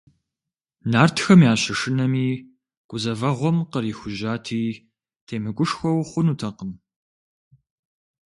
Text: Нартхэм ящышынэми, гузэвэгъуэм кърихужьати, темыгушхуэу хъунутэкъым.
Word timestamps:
Нартхэм 0.91 1.39
ящышынэми, 1.51 2.27
гузэвэгъуэм 2.89 3.57
кърихужьати, 3.71 4.61
темыгушхуэу 5.25 5.99
хъунутэкъым. 6.09 6.71